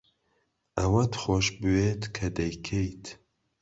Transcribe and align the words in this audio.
ئەوەت 0.77 1.13
خۆش 1.21 1.47
بوێت 1.59 2.01
کە 2.15 2.27
دەیکەیت. 2.37 3.05